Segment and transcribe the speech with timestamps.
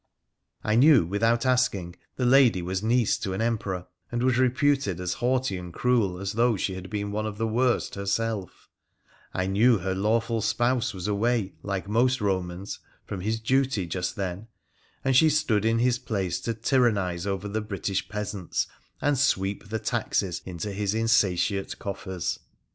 [0.63, 5.13] I knew, without asking, the lady was niece to an Emperor, and was reputed as
[5.21, 8.67] haughty and cruel as though she had been one of the worst herself;
[9.31, 14.47] I knew her lawful spouse was away, like most Eomans, from his duty just then,
[15.05, 18.65] and she stood in his place to tyrannise over the British peasants
[19.03, 22.39] and sweep the taxes into his insatiate coffers.